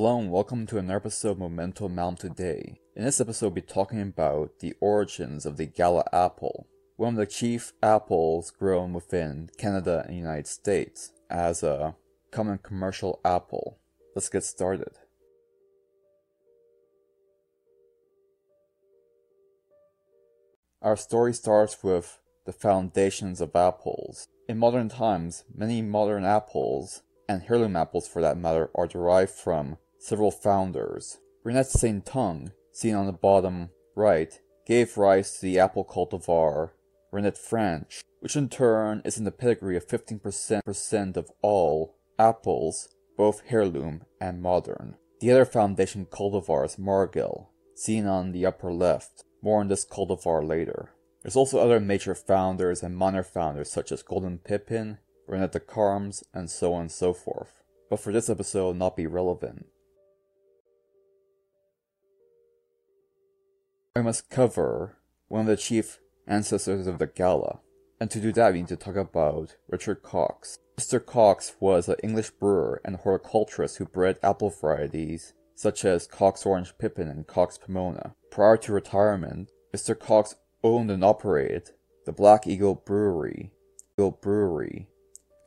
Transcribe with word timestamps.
Hello 0.00 0.16
and 0.16 0.30
welcome 0.30 0.64
to 0.64 0.78
another 0.78 0.98
episode 0.98 1.32
of 1.32 1.38
Momento 1.40 1.88
Malum 1.88 2.14
today. 2.14 2.78
In 2.94 3.02
this 3.02 3.20
episode, 3.20 3.46
we'll 3.46 3.54
be 3.54 3.62
talking 3.62 4.00
about 4.00 4.60
the 4.60 4.74
origins 4.80 5.44
of 5.44 5.56
the 5.56 5.66
Gala 5.66 6.04
apple, 6.12 6.68
one 6.94 7.14
of 7.14 7.16
the 7.16 7.26
chief 7.26 7.72
apples 7.82 8.52
grown 8.52 8.92
within 8.92 9.50
Canada 9.58 10.04
and 10.06 10.14
the 10.14 10.20
United 10.20 10.46
States 10.46 11.10
as 11.28 11.64
a 11.64 11.96
common 12.30 12.58
commercial 12.58 13.18
apple. 13.24 13.80
Let's 14.14 14.28
get 14.28 14.44
started. 14.44 14.98
Our 20.80 20.96
story 20.96 21.34
starts 21.34 21.82
with 21.82 22.20
the 22.46 22.52
foundations 22.52 23.40
of 23.40 23.56
apples. 23.56 24.28
In 24.48 24.58
modern 24.58 24.90
times, 24.90 25.42
many 25.52 25.82
modern 25.82 26.24
apples 26.24 27.02
and 27.28 27.42
heirloom 27.48 27.74
apples 27.74 28.08
for 28.08 28.22
that 28.22 28.38
matter, 28.38 28.70
are 28.76 28.86
derived 28.86 29.32
from 29.32 29.76
several 29.98 30.30
founders. 30.30 31.18
Renette 31.44 31.66
Saint 31.66 32.04
Tonge, 32.04 32.50
seen 32.72 32.94
on 32.94 33.06
the 33.06 33.12
bottom 33.12 33.70
right, 33.94 34.40
gave 34.66 34.96
rise 34.96 35.38
to 35.38 35.42
the 35.42 35.58
apple 35.58 35.84
cultivar 35.84 36.70
Renette 37.12 37.38
French, 37.38 38.02
which 38.20 38.36
in 38.36 38.48
turn 38.48 39.00
is 39.04 39.16
in 39.16 39.24
the 39.24 39.30
pedigree 39.30 39.76
of 39.76 39.86
15% 39.86 41.16
of 41.16 41.30
all 41.40 41.96
apples, 42.18 42.88
both 43.16 43.42
heirloom 43.48 44.02
and 44.20 44.42
modern. 44.42 44.96
The 45.20 45.30
other 45.32 45.44
foundation 45.44 46.06
cultivar 46.06 46.64
is 46.64 46.78
seen 47.74 48.06
on 48.06 48.32
the 48.32 48.44
upper 48.44 48.72
left. 48.72 49.24
More 49.40 49.60
on 49.60 49.68
this 49.68 49.86
cultivar 49.86 50.46
later. 50.46 50.90
There's 51.22 51.36
also 51.36 51.58
other 51.58 51.80
major 51.80 52.14
founders 52.14 52.82
and 52.82 52.96
minor 52.96 53.22
founders 53.22 53.70
such 53.70 53.92
as 53.92 54.02
Golden 54.02 54.38
Pippin, 54.38 54.98
Renette 55.28 55.52
de 55.52 55.60
Carmes, 55.60 56.24
and 56.34 56.50
so 56.50 56.74
on 56.74 56.82
and 56.82 56.92
so 56.92 57.12
forth, 57.12 57.62
but 57.88 58.00
for 58.00 58.12
this 58.12 58.28
episode 58.28 58.76
not 58.76 58.96
be 58.96 59.06
relevant. 59.06 59.66
I 63.98 64.02
must 64.02 64.30
cover 64.30 64.96
one 65.26 65.40
of 65.40 65.46
the 65.48 65.56
chief 65.56 65.98
ancestors 66.28 66.86
of 66.86 67.00
the 67.00 67.08
Gala, 67.08 67.58
and 68.00 68.08
to 68.12 68.20
do 68.20 68.30
that 68.30 68.52
we 68.52 68.60
need 68.60 68.68
to 68.68 68.76
talk 68.76 68.94
about 68.94 69.56
Richard 69.68 70.04
Cox. 70.04 70.60
Mr. 70.76 71.04
Cox 71.04 71.56
was 71.58 71.88
an 71.88 71.96
English 72.04 72.30
brewer 72.30 72.80
and 72.84 72.94
horticulturist 72.94 73.78
who 73.78 73.86
bred 73.86 74.20
apple 74.22 74.50
varieties 74.50 75.34
such 75.56 75.84
as 75.84 76.06
Cox 76.06 76.46
Orange 76.46 76.78
Pippin 76.78 77.08
and 77.08 77.26
Cox 77.26 77.58
Pomona. 77.58 78.14
Prior 78.30 78.56
to 78.58 78.72
retirement, 78.72 79.50
Mr. 79.74 79.98
Cox 79.98 80.36
owned 80.62 80.92
and 80.92 81.02
operated 81.02 81.70
the 82.06 82.12
Black 82.12 82.46
Eagle 82.46 82.76
Brewery, 82.76 83.50
Eagle 83.94 84.12
Brewery 84.12 84.86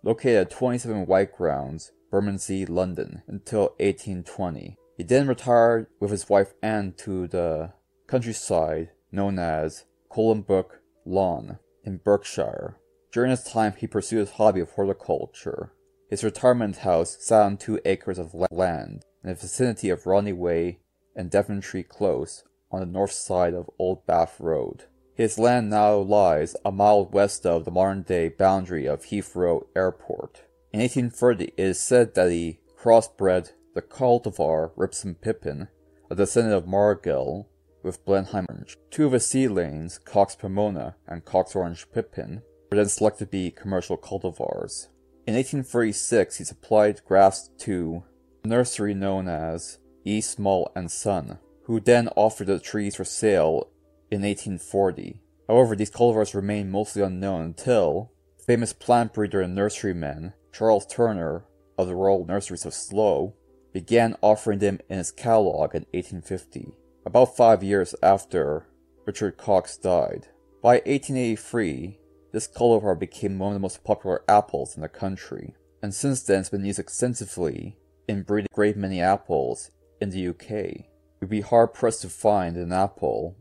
located 0.03 0.35
at 0.35 0.51
27 0.51 1.05
White 1.05 1.37
Grounds, 1.37 1.93
Bermondsey, 2.11 2.65
London, 2.65 3.21
until 3.27 3.75
1820. 3.79 4.75
He 4.97 5.03
then 5.03 5.27
retired 5.27 5.87
with 6.01 6.11
his 6.11 6.27
wife 6.27 6.53
Anne 6.61 6.93
to 6.97 7.29
the 7.29 7.71
countryside 8.11 8.89
known 9.09 9.39
as 9.39 9.85
Colnbrook 10.11 10.79
Lawn 11.05 11.59
in 11.85 11.95
Berkshire. 11.95 12.75
During 13.13 13.31
this 13.31 13.49
time, 13.49 13.73
he 13.77 13.87
pursued 13.87 14.19
his 14.19 14.31
hobby 14.31 14.59
of 14.59 14.71
horticulture. 14.71 15.71
His 16.09 16.23
retirement 16.23 16.77
house 16.77 17.15
sat 17.21 17.41
on 17.41 17.55
two 17.55 17.79
acres 17.85 18.19
of 18.19 18.35
land 18.51 19.05
in 19.23 19.29
the 19.29 19.35
vicinity 19.35 19.89
of 19.89 20.05
Rodney 20.05 20.33
Way 20.33 20.79
and 21.15 21.31
Devontree 21.31 21.87
Close 21.87 22.43
on 22.69 22.81
the 22.81 22.85
north 22.85 23.13
side 23.13 23.53
of 23.53 23.69
Old 23.79 24.05
Bath 24.05 24.35
Road. 24.39 24.83
His 25.15 25.39
land 25.39 25.69
now 25.69 25.95
lies 25.95 26.55
a 26.65 26.71
mile 26.71 27.05
west 27.05 27.45
of 27.45 27.63
the 27.63 27.71
modern-day 27.71 28.29
boundary 28.29 28.87
of 28.87 29.05
Heathrow 29.05 29.67
Airport. 29.73 30.43
In 30.73 30.81
1830, 30.81 31.45
it 31.45 31.53
is 31.57 31.79
said 31.79 32.15
that 32.15 32.29
he 32.31 32.59
crossbred 32.77 33.51
the 33.73 33.81
cultivar 33.81 34.71
Ribston 34.75 35.15
Pippin, 35.15 35.69
a 36.09 36.15
descendant 36.15 36.55
of 36.55 36.65
Margil, 36.65 37.45
with 37.83 38.05
Blenheim 38.05 38.45
Orange. 38.49 38.77
Two 38.89 39.05
of 39.05 39.11
his 39.11 39.25
seedlings, 39.25 39.97
Cox 39.97 40.35
Pomona 40.35 40.95
and 41.07 41.25
Cox 41.25 41.55
Orange 41.55 41.87
Pippin, 41.93 42.41
were 42.69 42.77
then 42.77 42.87
selected 42.87 43.25
to 43.25 43.31
be 43.31 43.51
commercial 43.51 43.97
cultivars. 43.97 44.87
In 45.27 45.35
1836, 45.35 46.37
he 46.37 46.43
supplied 46.43 47.01
grafts 47.05 47.49
to 47.59 48.03
a 48.43 48.47
nursery 48.47 48.93
known 48.93 49.27
as 49.27 49.79
E. 50.03 50.21
Small 50.21 50.71
and 50.75 50.91
Son, 50.91 51.39
who 51.65 51.79
then 51.79 52.09
offered 52.15 52.47
the 52.47 52.59
trees 52.59 52.95
for 52.95 53.05
sale 53.05 53.69
in 54.09 54.21
1840. 54.21 55.21
However, 55.47 55.75
these 55.75 55.91
cultivars 55.91 56.33
remained 56.33 56.71
mostly 56.71 57.01
unknown 57.01 57.41
until 57.41 58.11
famous 58.45 58.73
plant 58.73 59.13
breeder 59.13 59.41
and 59.41 59.55
nurseryman 59.55 60.33
Charles 60.51 60.85
Turner 60.85 61.45
of 61.77 61.87
the 61.87 61.95
Royal 61.95 62.25
Nurseries 62.25 62.65
of 62.65 62.73
Slough 62.73 63.33
began 63.73 64.17
offering 64.21 64.59
them 64.59 64.79
in 64.89 64.97
his 64.97 65.11
catalogue 65.11 65.75
in 65.75 65.85
1850, 65.91 66.73
about 67.05 67.35
five 67.35 67.63
years 67.63 67.95
after 68.03 68.67
Richard 69.05 69.37
Cox 69.37 69.77
died. 69.77 70.27
By 70.61 70.75
1883, 70.85 71.99
this 72.31 72.47
cultivar 72.47 72.97
became 72.97 73.39
one 73.39 73.49
of 73.49 73.53
the 73.55 73.59
most 73.59 73.83
popular 73.83 74.23
apples 74.27 74.75
in 74.75 74.81
the 74.81 74.89
country, 74.89 75.55
and 75.81 75.93
since 75.93 76.23
then 76.23 76.41
it's 76.41 76.49
been 76.49 76.65
used 76.65 76.79
extensively 76.79 77.77
in 78.07 78.23
breeding 78.23 78.47
a 78.51 78.55
great 78.55 78.77
many 78.77 79.01
apples 79.01 79.71
in 79.99 80.11
the 80.11 80.27
UK. 80.27 80.85
Would 81.19 81.29
be 81.29 81.41
hard 81.41 81.73
pressed 81.73 82.01
to 82.01 82.09
find 82.09 82.57
an 82.57 82.71
apple 82.71 83.35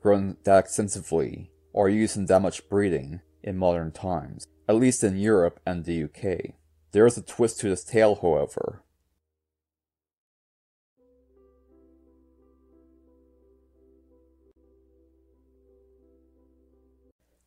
grown 0.00 0.36
that 0.44 0.60
extensively 0.60 1.50
or 1.72 1.88
used 1.88 2.16
in 2.16 2.26
that 2.26 2.42
much 2.42 2.68
breeding 2.68 3.20
in 3.42 3.56
modern 3.56 3.92
times, 3.92 4.46
at 4.68 4.76
least 4.76 5.04
in 5.04 5.16
Europe 5.16 5.60
and 5.66 5.84
the 5.84 6.04
UK. 6.04 6.54
There 6.92 7.06
is 7.06 7.18
a 7.18 7.22
twist 7.22 7.60
to 7.60 7.68
this 7.68 7.84
tale, 7.84 8.16
however. 8.20 8.82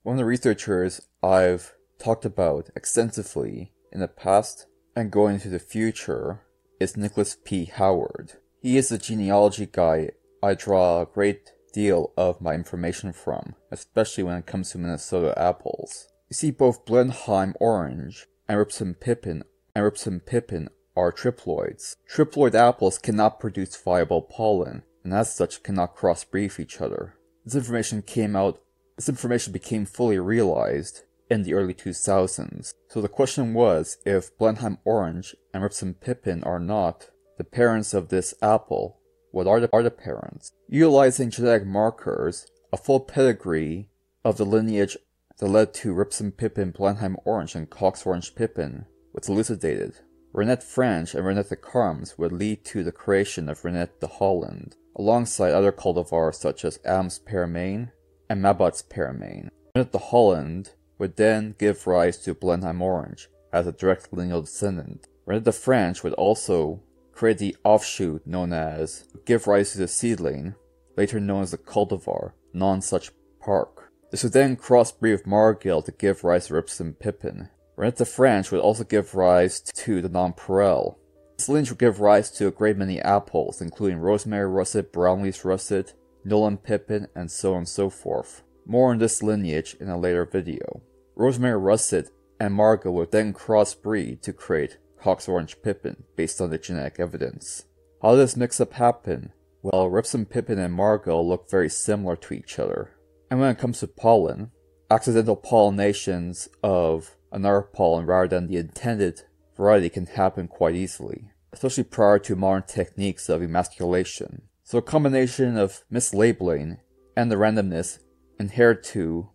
One 0.01 0.15
of 0.15 0.19
the 0.19 0.25
researchers 0.25 1.01
I've 1.21 1.73
talked 1.99 2.23
about 2.23 2.69
extensively 2.73 3.73
in 3.91 3.99
the 3.99 4.07
past 4.07 4.65
and 4.95 5.11
going 5.11 5.35
into 5.35 5.49
the 5.49 5.59
future 5.59 6.39
is 6.79 6.95
Nicholas 6.95 7.35
P. 7.43 7.65
Howard. 7.65 8.33
He 8.61 8.77
is 8.77 8.87
the 8.87 8.97
genealogy 8.97 9.67
guy 9.69 10.11
I 10.41 10.53
draw 10.53 11.01
a 11.01 11.05
great 11.05 11.51
deal 11.73 12.13
of 12.15 12.39
my 12.39 12.53
information 12.53 13.11
from, 13.11 13.55
especially 13.71 14.23
when 14.23 14.37
it 14.37 14.45
comes 14.45 14.71
to 14.71 14.77
Minnesota 14.77 15.37
apples. 15.37 16.07
You 16.29 16.33
see, 16.35 16.51
both 16.51 16.85
Blenheim 16.85 17.55
Orange 17.59 18.25
and 18.47 18.57
Ribston 18.57 18.93
Pippin 18.97 19.43
and 19.75 19.83
Ribston 19.83 20.21
Pippin 20.25 20.69
are 20.95 21.11
triploids. 21.11 21.97
Triploid 22.09 22.55
apples 22.55 22.99
cannot 22.99 23.41
produce 23.41 23.75
viable 23.75 24.21
pollen, 24.21 24.83
and 25.03 25.13
as 25.13 25.35
such 25.35 25.61
cannot 25.61 25.97
crossbreed 25.97 26.57
each 26.57 26.79
other. 26.79 27.15
This 27.43 27.55
information 27.55 28.01
came 28.01 28.37
out, 28.37 28.61
this 28.99 29.07
information 29.07 29.53
became 29.53 29.85
fully 29.85 30.19
realized 30.19 31.03
in 31.29 31.43
the 31.43 31.53
early 31.53 31.73
2000s. 31.73 32.73
So 32.89 32.99
the 32.99 33.07
question 33.07 33.53
was 33.53 33.97
if 34.05 34.37
Blenheim 34.37 34.77
Orange 34.83 35.37
and 35.53 35.63
Ribston 35.63 35.93
Pippin 35.93 36.43
are 36.43 36.59
not 36.59 37.09
the 37.37 37.45
parents 37.45 37.93
of 37.93 38.09
this 38.09 38.33
apple, 38.41 38.99
what 39.31 39.47
are 39.47 39.61
the, 39.61 39.69
are 39.71 39.83
the 39.83 39.89
parents? 39.89 40.51
Utilizing 40.67 41.29
genetic 41.29 41.65
markers, 41.65 42.45
a 42.73 42.77
full 42.77 42.99
pedigree 42.99 43.87
of 44.25 44.35
the 44.35 44.45
lineage 44.45 44.97
that 45.37 45.47
led 45.47 45.73
to 45.75 45.93
Ribston 45.93 46.33
Pippin, 46.33 46.71
Blenheim 46.71 47.15
Orange, 47.23 47.55
and 47.55 47.69
Cox 47.69 48.05
Orange 48.05 48.35
Pippin 48.35 48.85
was 49.13 49.29
elucidated. 49.29 49.93
Renette 50.33 50.61
French 50.61 51.15
and 51.15 51.23
Renette 51.25 51.47
de 51.47 51.55
Carmes 51.55 52.17
would 52.17 52.33
lead 52.33 52.65
to 52.65 52.83
the 52.83 52.91
creation 52.91 53.47
of 53.47 53.61
Renette 53.63 54.01
de 54.01 54.07
Holland, 54.07 54.75
alongside 54.97 55.53
other 55.53 55.71
cultivars 55.71 56.35
such 56.35 56.65
as 56.65 56.79
Adams 56.83 57.21
Pearmain 57.25 57.91
and 58.29 58.41
Mabbott's 58.41 58.83
Pearmain. 58.83 59.49
De 59.75 59.97
Holland 59.97 60.71
would 60.97 61.15
then 61.15 61.55
give 61.57 61.87
rise 61.87 62.17
to 62.19 62.33
Blenheim 62.33 62.81
Orange 62.81 63.29
as 63.51 63.65
a 63.65 63.71
direct 63.71 64.13
lineal 64.13 64.41
descendant. 64.41 65.07
Renette 65.25 65.43
de 65.43 65.51
Franche 65.51 66.03
would 66.03 66.13
also 66.13 66.81
create 67.11 67.37
the 67.37 67.55
offshoot 67.63 68.25
known 68.25 68.53
as 68.53 69.07
give 69.25 69.47
rise 69.47 69.71
to 69.71 69.77
the 69.77 69.87
seedling, 69.87 70.55
later 70.95 71.19
known 71.19 71.43
as 71.43 71.51
the 71.51 71.57
cultivar, 71.57 72.33
Nonsuch 72.53 73.11
Park. 73.39 73.91
This 74.11 74.23
would 74.23 74.33
then 74.33 74.57
crossbreed 74.57 75.11
with 75.11 75.25
Margil 75.25 75.83
to 75.85 75.91
give 75.91 76.23
rise 76.23 76.47
to 76.47 76.53
Ribston 76.53 76.93
Pippin. 76.99 77.49
Renette 77.77 77.97
de 77.97 78.05
Franche 78.05 78.51
would 78.51 78.61
also 78.61 78.83
give 78.83 79.15
rise 79.15 79.61
to 79.61 80.01
the 80.01 80.09
Nonpareil. 80.09 80.97
This 81.37 81.47
lineage 81.47 81.69
would 81.69 81.79
give 81.79 82.01
rise 82.01 82.29
to 82.31 82.47
a 82.47 82.51
great 82.51 82.75
many 82.75 82.99
apples, 82.99 83.61
including 83.61 83.99
Rosemary 83.99 84.49
Russet, 84.49 84.91
Brownlees 84.91 85.45
Russet, 85.45 85.93
Nolan 86.23 86.57
Pippin, 86.57 87.07
and 87.15 87.31
so 87.31 87.51
on 87.53 87.59
and 87.59 87.67
so 87.67 87.89
forth. 87.89 88.43
More 88.65 88.91
on 88.91 88.99
this 88.99 89.23
lineage 89.23 89.75
in 89.79 89.89
a 89.89 89.97
later 89.97 90.25
video. 90.25 90.81
Rosemary 91.15 91.57
Russet 91.57 92.09
and 92.39 92.53
Margot 92.53 92.91
would 92.91 93.11
then 93.11 93.33
crossbreed 93.33 94.21
to 94.21 94.33
create 94.33 94.77
Cox 95.01 95.27
Orange 95.27 95.61
Pippin 95.61 96.03
based 96.15 96.39
on 96.39 96.49
the 96.49 96.57
genetic 96.57 96.99
evidence. 96.99 97.65
How 98.01 98.11
did 98.11 98.19
this 98.19 98.37
mix-up 98.37 98.73
happen? 98.73 99.33
Well, 99.61 99.89
Ribston 99.89 100.25
Pippin 100.29 100.59
and 100.59 100.73
Margot 100.73 101.21
look 101.21 101.49
very 101.49 101.69
similar 101.69 102.15
to 102.15 102.33
each 102.33 102.59
other. 102.59 102.91
And 103.29 103.39
when 103.39 103.49
it 103.51 103.59
comes 103.59 103.79
to 103.79 103.87
pollen, 103.87 104.51
accidental 104.89 105.35
pollinations 105.35 106.47
of 106.63 107.15
another 107.31 107.61
pollen 107.61 108.05
rather 108.05 108.27
than 108.27 108.47
the 108.47 108.57
intended 108.57 109.21
variety 109.57 109.89
can 109.89 110.05
happen 110.05 110.47
quite 110.47 110.75
easily. 110.75 111.31
especially 111.51 111.83
prior 111.83 112.19
to 112.19 112.35
modern 112.35 112.63
techniques 112.63 113.29
of 113.29 113.41
emasculation. 113.41 114.43
So 114.69 114.77
a 114.77 114.83
combination 114.83 115.57
of 115.57 115.83
mislabeling 115.91 116.77
and 117.17 117.31
the 117.31 117.37
randomness 117.37 117.97
inherent 118.39 118.83
to 118.93 119.31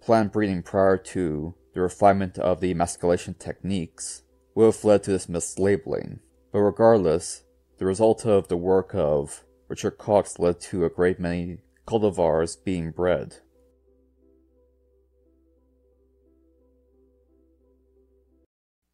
plant 0.00 0.32
breeding 0.32 0.62
prior 0.62 0.96
to 0.96 1.54
the 1.74 1.82
refinement 1.82 2.38
of 2.38 2.62
the 2.62 2.70
emasculation 2.70 3.34
techniques 3.34 4.22
would 4.54 4.64
have 4.64 4.82
led 4.82 5.02
to 5.02 5.10
this 5.10 5.26
mislabeling. 5.26 6.20
But 6.50 6.60
regardless, 6.60 7.42
the 7.76 7.84
result 7.84 8.24
of 8.24 8.48
the 8.48 8.56
work 8.56 8.94
of 8.94 9.44
Richard 9.68 9.98
Cox 9.98 10.38
led 10.38 10.60
to 10.60 10.86
a 10.86 10.88
great 10.88 11.20
many 11.20 11.58
cultivars 11.86 12.56
being 12.64 12.90
bred. 12.90 13.34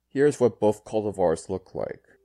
Here's 0.09 0.41
what 0.41 0.59
both 0.59 0.85
cultivars 0.85 1.49
look 1.49 1.77
like. 1.77 2.16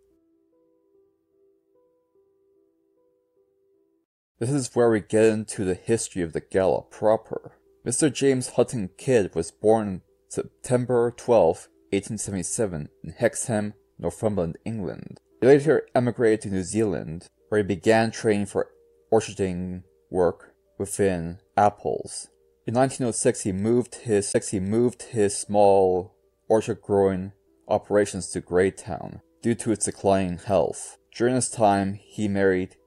This 4.41 4.49
is 4.49 4.75
where 4.75 4.89
we 4.89 5.01
get 5.01 5.25
into 5.25 5.63
the 5.63 5.75
history 5.75 6.23
of 6.23 6.33
the 6.33 6.41
Gala 6.41 6.81
proper. 6.81 7.59
Mr. 7.85 8.11
James 8.11 8.49
Hutton 8.49 8.89
Kidd 8.97 9.35
was 9.35 9.51
born 9.51 10.01
September 10.29 11.13
12, 11.15 11.67
1877 11.91 12.89
in 13.03 13.11
Hexham, 13.11 13.75
Northumberland, 13.99 14.57
England. 14.65 15.19
He 15.41 15.45
later 15.45 15.85
emigrated 15.93 16.41
to 16.41 16.49
New 16.49 16.63
Zealand, 16.63 17.29
where 17.49 17.61
he 17.61 17.67
began 17.67 18.09
training 18.09 18.47
for 18.47 18.69
orcharding 19.13 19.83
work 20.09 20.55
within 20.79 21.37
apples. 21.55 22.29
In 22.65 22.73
1906, 22.73 23.41
he 23.41 23.51
moved 23.51 23.93
his 23.93 24.33
he 24.49 24.59
moved 24.59 25.03
his 25.03 25.37
small 25.37 26.15
orchard 26.49 26.81
growing 26.81 27.33
operations 27.67 28.31
to 28.31 28.41
Greytown 28.41 29.21
due 29.43 29.53
to 29.53 29.71
its 29.71 29.85
declining 29.85 30.39
health. 30.39 30.97
During 31.15 31.35
this 31.35 31.51
time, 31.51 31.93
he 31.93 32.27
married 32.27 32.77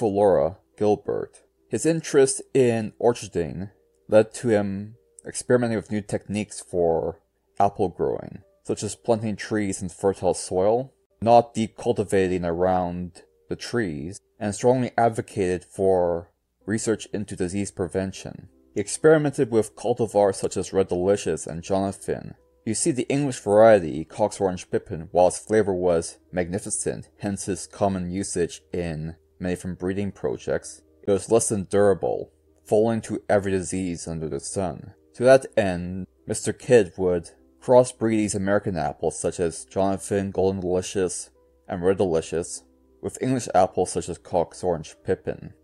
Laura 0.00 0.56
Gilbert. 0.76 1.42
His 1.68 1.86
interest 1.86 2.42
in 2.52 2.92
orcharding 3.00 3.70
led 4.08 4.32
to 4.34 4.48
him 4.48 4.96
experimenting 5.26 5.76
with 5.76 5.90
new 5.90 6.00
techniques 6.02 6.60
for 6.60 7.20
apple 7.58 7.88
growing, 7.88 8.42
such 8.62 8.82
as 8.82 8.94
planting 8.94 9.36
trees 9.36 9.80
in 9.82 9.88
fertile 9.88 10.34
soil, 10.34 10.92
not 11.20 11.54
decultivating 11.54 12.44
around 12.44 13.22
the 13.48 13.56
trees, 13.56 14.20
and 14.38 14.54
strongly 14.54 14.90
advocated 14.98 15.64
for 15.64 16.30
research 16.66 17.06
into 17.12 17.36
disease 17.36 17.70
prevention. 17.70 18.48
He 18.74 18.80
experimented 18.80 19.50
with 19.50 19.76
cultivars 19.76 20.36
such 20.36 20.56
as 20.56 20.72
Red 20.72 20.88
Delicious 20.88 21.46
and 21.46 21.62
Jonathan. 21.62 22.34
You 22.66 22.74
see 22.74 22.90
the 22.90 23.08
English 23.08 23.38
variety, 23.40 24.04
Cox 24.04 24.40
Orange 24.40 24.70
Pippin, 24.70 25.08
while 25.12 25.28
its 25.28 25.38
flavor 25.38 25.74
was 25.74 26.18
magnificent, 26.32 27.08
hence 27.18 27.46
its 27.46 27.66
common 27.66 28.10
usage 28.10 28.62
in 28.72 29.16
many 29.38 29.56
from 29.56 29.74
breeding 29.74 30.12
projects, 30.12 30.82
it 31.02 31.10
was 31.10 31.30
less 31.30 31.48
than 31.48 31.64
durable, 31.64 32.30
falling 32.64 33.00
to 33.02 33.22
every 33.28 33.52
disease 33.52 34.08
under 34.08 34.28
the 34.28 34.40
sun. 34.40 34.94
To 35.14 35.22
that 35.24 35.46
end, 35.56 36.06
Mr. 36.28 36.56
Kidd 36.58 36.92
would 36.96 37.30
crossbreed 37.62 38.16
these 38.16 38.34
American 38.34 38.76
apples 38.76 39.18
such 39.18 39.40
as 39.40 39.64
Jonathan 39.64 40.30
Golden 40.30 40.60
Delicious 40.60 41.30
and 41.66 41.82
Red 41.82 41.96
Delicious 41.96 42.62
with 43.00 43.22
English 43.22 43.48
apples 43.54 43.92
such 43.92 44.08
as 44.08 44.18
Cox 44.18 44.62
Orange 44.62 44.96
Pippin. 45.04 45.54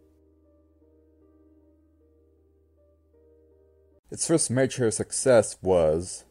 Its 4.11 4.27
first 4.27 4.51
major 4.51 4.91
success 4.91 5.57
was 5.63 6.25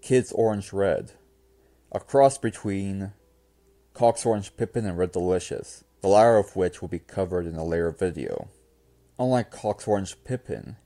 Kidd's 0.00 0.32
Orange 0.32 0.72
Red, 0.72 1.12
a 1.92 2.00
cross 2.00 2.38
between 2.38 3.12
Cox 3.94 4.24
Orange 4.24 4.56
Pippin 4.56 4.86
and 4.86 4.96
Red 4.96 5.12
Delicious, 5.12 5.84
the 6.02 6.08
latter 6.08 6.36
of 6.36 6.56
which 6.56 6.82
will 6.82 6.88
be 6.88 6.98
covered 6.98 7.46
in 7.46 7.54
a 7.54 7.64
later 7.64 7.92
video. 7.92 8.48
Unlike 9.18 9.52
Cox 9.52 9.86
Orange 9.86 10.16
Pippin, 10.24 10.76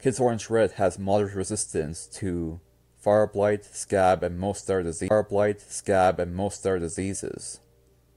Kidd's 0.00 0.20
Orange 0.20 0.48
Red 0.48 0.72
has 0.72 0.98
moderate 0.98 1.34
resistance 1.34 2.06
to 2.06 2.60
fire 2.96 3.26
blight, 3.26 3.64
scab, 3.64 4.22
and 4.22 4.38
most 4.38 4.70
other 4.70 4.84
diseases. 4.84 5.08
Fire 5.08 5.24
blight, 5.24 5.60
scab, 5.60 6.20
and 6.20 6.34
most 6.34 6.64
other 6.64 6.78
diseases, 6.78 7.60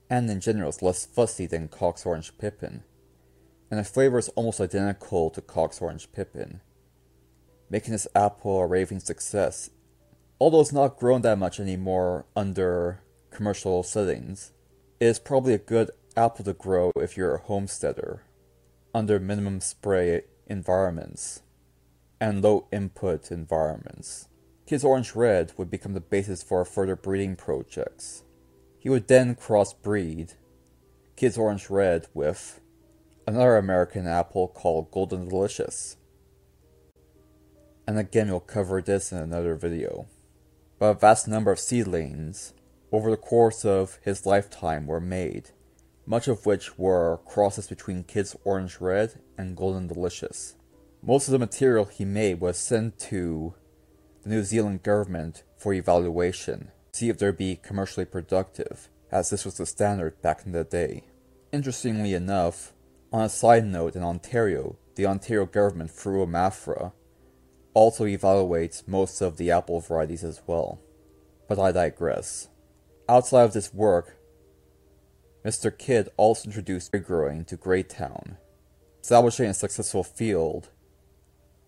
and 0.09 0.29
in 0.29 0.39
general 0.39 0.69
is 0.69 0.83
less 0.83 1.05
fussy 1.05 1.47
than 1.47 1.67
Cox 1.67 2.05
Orange 2.05 2.37
Pippin, 2.37 2.83
and 3.71 3.79
the 3.79 3.83
flavor 3.83 4.19
is 4.19 4.29
almost 4.29 4.61
identical 4.61 5.31
to 5.31 5.41
Cox 5.41 5.81
Orange 5.81 6.11
Pippin, 6.11 6.61
making 7.71 7.91
this 7.91 8.07
apple 8.13 8.59
a 8.59 8.67
raving 8.67 8.99
success. 8.99 9.71
Although 10.39 10.61
it's 10.61 10.73
not 10.73 10.97
grown 10.97 11.21
that 11.23 11.39
much 11.39 11.59
anymore 11.59 12.25
under 12.35 13.01
commercial 13.31 13.81
settings, 13.81 14.51
it 14.99 15.05
is 15.05 15.19
probably 15.19 15.53
a 15.53 15.57
good 15.57 15.91
apple 16.19 16.44
to 16.44 16.54
grow 16.54 16.92
if 16.98 17.16
you're 17.16 17.36
a 17.36 17.42
homesteader, 17.42 18.24
under 18.94 19.19
minimum 19.19 19.62
spray 19.62 20.24
environments, 20.48 21.42
and 22.19 22.44
low 22.44 22.68
input 22.71 23.31
environments. 23.31 24.27
Kidd's 24.68 24.83
Orange 24.83 25.16
Red 25.16 25.54
would 25.57 25.71
become 25.71 25.94
the 25.94 26.01
basis 26.01 26.44
for 26.44 26.63
further 26.66 26.95
breeding 26.95 27.36
projects. 27.36 28.24
He 28.77 28.89
would 28.89 29.07
then 29.07 29.36
crossbreed 29.36 30.36
Kidd's 31.16 31.38
Orange 31.38 31.69
Red 31.69 32.07
with 32.13 32.60
another 33.25 33.56
American 33.56 34.06
apple 34.06 34.48
called 34.50 34.92
Golden 34.92 35.30
Delicious. 35.30 35.95
And 37.88 37.98
again, 37.98 38.30
we'll 38.30 38.42
cover 38.42 38.81
this 38.81 39.12
in 39.12 39.18
another 39.18 39.56
video. 39.56 40.07
But 40.77 40.86
a 40.86 40.94
vast 40.94 41.27
number 41.27 41.51
of 41.51 41.60
seedlings 41.60 42.54
over 42.92 43.10
the 43.10 43.18
course 43.18 43.66
of 43.66 43.98
his 44.04 44.25
lifetime 44.25 44.86
were 44.86 45.00
made 45.00 45.51
much 46.05 46.27
of 46.27 46.45
which 46.45 46.77
were 46.77 47.19
crosses 47.25 47.67
between 47.67 48.03
Kidd's 48.03 48.35
Orange 48.43 48.79
Red 48.79 49.19
and 49.37 49.55
Golden 49.55 49.87
Delicious. 49.87 50.55
Most 51.01 51.27
of 51.27 51.31
the 51.31 51.39
material 51.39 51.85
he 51.85 52.05
made 52.05 52.41
was 52.41 52.57
sent 52.57 52.99
to 52.99 53.53
the 54.23 54.29
New 54.29 54.43
Zealand 54.43 54.83
government 54.83 55.43
for 55.57 55.73
evaluation, 55.73 56.71
see 56.91 57.09
if 57.09 57.17
they'd 57.17 57.37
be 57.37 57.55
commercially 57.55 58.05
productive, 58.05 58.89
as 59.11 59.29
this 59.29 59.45
was 59.45 59.57
the 59.57 59.65
standard 59.65 60.21
back 60.21 60.45
in 60.45 60.51
the 60.51 60.63
day. 60.63 61.05
Interestingly 61.51 62.13
enough, 62.13 62.73
on 63.11 63.23
a 63.23 63.29
side 63.29 63.65
note 63.65 63.95
in 63.95 64.03
Ontario, 64.03 64.77
the 64.95 65.06
Ontario 65.06 65.45
government 65.45 65.89
through 65.89 66.25
OMAFRA 66.25 66.91
also 67.73 68.06
evaluates 68.06 68.87
most 68.87 69.21
of 69.21 69.37
the 69.37 69.49
apple 69.49 69.79
varieties 69.79 70.23
as 70.23 70.41
well. 70.45 70.79
But 71.47 71.57
I 71.57 71.71
digress. 71.71 72.49
Outside 73.07 73.44
of 73.44 73.53
this 73.53 73.73
work, 73.73 74.19
Mr. 75.43 75.75
Kidd 75.75 76.09
also 76.17 76.47
introduced 76.47 76.91
grape 76.91 77.05
growing 77.05 77.45
to 77.45 77.55
Greytown, 77.55 78.37
establishing 79.01 79.45
a 79.45 79.53
successful 79.53 80.03
field 80.03 80.69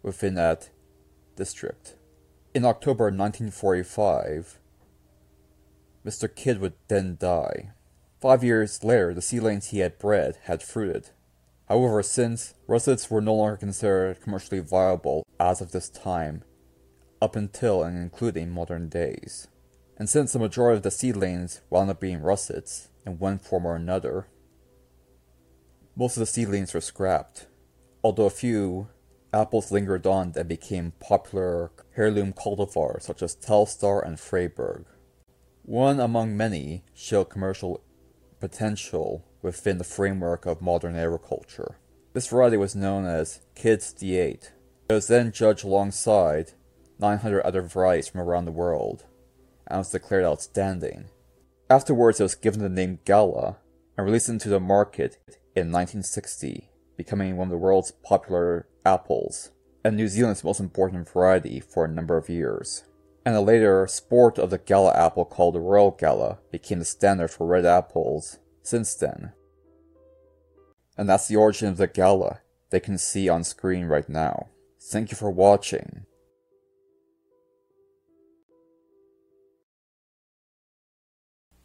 within 0.04 0.36
that 0.36 0.70
district. 1.38 1.96
In 2.54 2.66
October 2.66 3.06
1945, 3.06 4.60
Mr. 6.06 6.34
Kidd 6.34 6.60
would 6.60 6.74
then 6.90 7.16
die. 7.20 7.72
Five 8.20 8.44
years 8.44 8.84
later, 8.84 9.14
the 9.14 9.22
seedlings 9.22 9.68
he 9.68 9.80
had 9.80 9.98
bred 9.98 10.38
had 10.44 10.62
fruited. 10.62 11.10
However, 11.70 12.04
since 12.04 12.54
russets 12.68 13.10
were 13.10 13.22
no 13.22 13.34
longer 13.34 13.56
considered 13.56 14.22
commercially 14.22 14.60
viable 14.60 15.26
as 15.40 15.62
of 15.62 15.72
this 15.72 15.88
time, 15.88 16.44
up 17.22 17.38
until 17.38 17.84
and 17.84 17.98
including 17.98 18.50
modern 18.50 18.90
days, 18.90 19.48
and 19.98 20.10
since 20.10 20.34
the 20.34 20.40
majority 20.40 20.76
of 20.76 20.84
the 20.84 20.92
seedlings 20.92 21.62
wound 21.70 21.90
up 21.90 22.02
being 22.02 22.22
russets, 22.22 22.90
in 23.06 23.20
one 23.20 23.40
form 23.40 23.66
or 23.66 23.76
another. 23.76 24.28
Most 25.96 26.18
of 26.18 26.22
the 26.22 26.26
seedlings 26.26 26.74
were 26.74 26.82
scrapped, 26.82 27.48
although 28.04 28.26
a 28.26 28.30
few 28.30 28.88
apples 29.34 29.72
lingered 29.72 30.06
on 30.06 30.34
and 30.36 30.48
became 30.48 30.94
popular 31.00 31.72
heirloom 31.96 32.34
cultivars 32.34 33.04
such 33.04 33.22
as 33.22 33.36
Telstar 33.36 34.06
and 34.06 34.18
Freyberg. 34.18 34.86
One 35.64 36.00
among 36.00 36.36
many 36.36 36.84
showed 36.94 37.26
commercial 37.26 37.82
potential 38.40 39.26
within 39.42 39.78
the 39.78 39.84
framework 39.84 40.46
of 40.46 40.62
modern 40.62 40.96
agriculture. 40.96 41.78
This 42.14 42.28
variety 42.28 42.58
was 42.58 42.76
known 42.76 43.06
as 43.06 43.42
Kidd's 43.56 43.94
D8. 43.94 44.50
It 44.90 44.94
was 44.94 45.08
then 45.08 45.32
judged 45.32 45.64
alongside 45.64 46.52
900 47.00 47.42
other 47.42 47.62
varieties 47.62 48.10
from 48.10 48.22
around 48.22 48.46
the 48.46 48.52
world, 48.52 49.06
and 49.68 49.80
was 49.80 49.92
declared 49.92 50.26
outstanding. 50.26 51.06
Afterwards, 51.72 52.20
it 52.20 52.24
was 52.24 52.36
given 52.36 52.60
the 52.60 52.68
name 52.68 53.00
Gala 53.06 53.56
and 53.98 54.06
released 54.06 54.28
into 54.28 54.50
the 54.50 54.60
market 54.60 55.16
in 55.56 55.72
1960, 55.72 56.70
becoming 56.98 57.38
one 57.38 57.48
of 57.48 57.52
the 57.52 57.58
world's 57.58 57.94
popular 58.04 58.68
apples 58.86 59.52
and 59.82 59.96
New 59.96 60.10
Zealand's 60.10 60.44
most 60.44 60.60
important 60.60 61.08
variety 61.08 61.62
for 61.62 61.86
a 61.86 61.88
number 61.88 62.18
of 62.18 62.28
years. 62.28 62.84
And 63.26 63.34
the 63.34 63.40
later 63.40 63.88
sport 63.88 64.38
of 64.38 64.50
the 64.50 64.58
Gala 64.58 64.94
apple 64.98 65.24
called 65.24 65.56
the 65.56 65.62
Royal 65.62 65.92
Gala 65.92 66.40
became 66.52 66.80
the 66.80 66.84
standard 66.84 67.30
for 67.30 67.48
red 67.48 67.66
apples 67.66 68.40
since 68.62 68.94
then. 68.94 69.32
And 70.98 71.08
that's 71.08 71.30
the 71.30 71.38
origin 71.38 71.70
of 71.70 71.78
the 71.78 71.88
Gala 71.88 72.42
they 72.72 72.82
can 72.82 72.98
see 72.98 73.30
on 73.30 73.46
screen 73.46 73.86
right 73.86 74.10
now. 74.10 74.50
Thank 74.82 75.10
you 75.10 75.16
for 75.16 75.32
watching. 75.32 76.06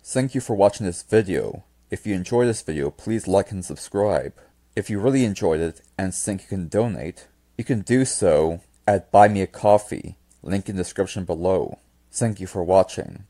Thank 0.08 0.36
you 0.36 0.40
for 0.40 0.54
watching 0.54 0.86
this 0.86 1.02
video. 1.02 1.64
If 1.90 2.06
you 2.06 2.14
enjoyed 2.14 2.46
this 2.46 2.62
video, 2.62 2.92
please 2.92 3.26
like 3.26 3.50
and 3.50 3.64
subscribe. 3.64 4.34
If 4.76 4.88
you 4.88 5.00
really 5.00 5.24
enjoyed 5.24 5.58
it 5.58 5.80
and 5.98 6.14
think 6.14 6.42
you 6.42 6.48
can 6.48 6.68
donate, 6.68 7.26
you 7.58 7.64
can 7.64 7.80
do 7.80 8.04
so 8.04 8.60
at 8.86 9.10
Buy 9.10 9.26
Me 9.26 9.42
a 9.42 9.48
Coffee, 9.48 10.14
link 10.44 10.68
in 10.68 10.76
the 10.76 10.84
description 10.84 11.24
below. 11.24 11.80
Thank 12.12 12.38
you 12.38 12.46
for 12.46 12.62
watching. 12.62 13.24